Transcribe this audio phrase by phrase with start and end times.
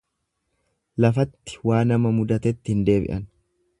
[1.05, 3.29] Lafatti waa nama mudatetti hin deebi'an.